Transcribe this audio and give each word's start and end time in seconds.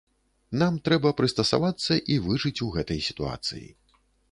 Нам 0.61 0.79
трэба 0.89 1.11
прыстасавацца 1.19 1.99
і 2.15 2.19
выжыць 2.25 2.57
у 2.67 2.73
гэтай 2.79 2.99
сітуацыі. 3.11 3.65